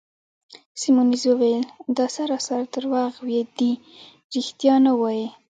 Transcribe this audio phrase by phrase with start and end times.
[0.81, 1.63] سیمونز وویل:
[1.97, 3.13] دا سراسر درواغ
[3.57, 3.71] دي،
[4.33, 5.27] ریښتیا نه وایې.